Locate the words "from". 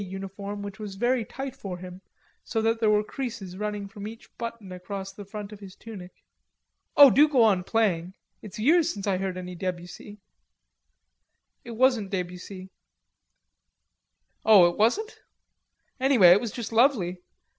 3.87-4.07